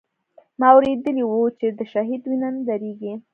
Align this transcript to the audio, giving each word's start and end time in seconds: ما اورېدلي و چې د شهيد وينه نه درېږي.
ما 0.59 0.67
اورېدلي 0.75 1.23
و 1.25 1.33
چې 1.59 1.67
د 1.79 1.81
شهيد 1.91 2.21
وينه 2.25 2.49
نه 2.55 2.61
درېږي. 2.67 3.13